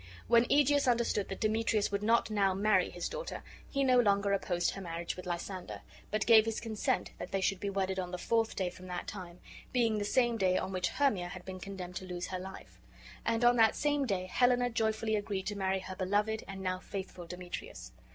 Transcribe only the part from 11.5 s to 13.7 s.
condemned to lose her life; and on